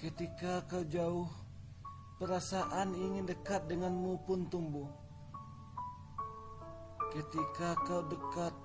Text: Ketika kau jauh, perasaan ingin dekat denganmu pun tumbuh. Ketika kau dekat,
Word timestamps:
Ketika 0.00 0.64
kau 0.64 0.80
jauh, 0.88 1.28
perasaan 2.16 2.96
ingin 2.96 3.28
dekat 3.28 3.68
denganmu 3.68 4.24
pun 4.24 4.48
tumbuh. 4.48 4.88
Ketika 7.12 7.76
kau 7.84 8.00
dekat, 8.08 8.56